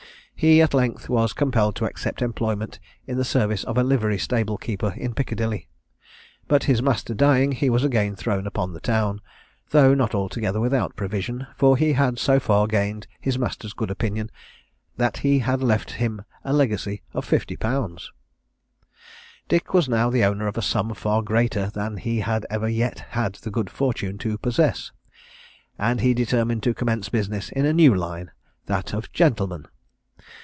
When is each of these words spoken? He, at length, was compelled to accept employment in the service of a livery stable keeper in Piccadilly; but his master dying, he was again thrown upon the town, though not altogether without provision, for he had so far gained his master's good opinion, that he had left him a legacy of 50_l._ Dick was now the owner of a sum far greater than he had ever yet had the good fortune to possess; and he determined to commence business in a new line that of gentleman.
He, 0.33 0.59
at 0.59 0.73
length, 0.73 1.07
was 1.07 1.33
compelled 1.33 1.75
to 1.75 1.85
accept 1.85 2.19
employment 2.23 2.79
in 3.05 3.15
the 3.15 3.23
service 3.23 3.63
of 3.63 3.77
a 3.77 3.83
livery 3.83 4.17
stable 4.17 4.57
keeper 4.57 4.91
in 4.97 5.13
Piccadilly; 5.13 5.67
but 6.47 6.63
his 6.63 6.81
master 6.81 7.13
dying, 7.13 7.51
he 7.51 7.69
was 7.69 7.83
again 7.83 8.15
thrown 8.15 8.47
upon 8.47 8.73
the 8.73 8.79
town, 8.79 9.21
though 9.69 9.93
not 9.93 10.15
altogether 10.15 10.59
without 10.59 10.95
provision, 10.95 11.45
for 11.55 11.77
he 11.77 11.93
had 11.93 12.17
so 12.17 12.39
far 12.39 12.65
gained 12.65 13.05
his 13.19 13.37
master's 13.37 13.73
good 13.73 13.91
opinion, 13.91 14.31
that 14.97 15.17
he 15.17 15.37
had 15.45 15.61
left 15.61 15.91
him 15.91 16.23
a 16.43 16.51
legacy 16.53 17.03
of 17.13 17.23
50_l._ 17.29 18.01
Dick 19.47 19.75
was 19.75 19.87
now 19.87 20.09
the 20.09 20.23
owner 20.23 20.47
of 20.47 20.57
a 20.57 20.63
sum 20.63 20.91
far 20.95 21.21
greater 21.21 21.69
than 21.69 21.97
he 21.97 22.21
had 22.21 22.47
ever 22.49 22.67
yet 22.67 22.97
had 23.11 23.35
the 23.35 23.51
good 23.51 23.69
fortune 23.69 24.17
to 24.17 24.39
possess; 24.39 24.91
and 25.77 26.01
he 26.01 26.15
determined 26.15 26.63
to 26.63 26.73
commence 26.73 27.09
business 27.09 27.49
in 27.49 27.63
a 27.63 27.71
new 27.73 27.93
line 27.93 28.31
that 28.65 28.91
of 28.91 29.13
gentleman. 29.13 29.67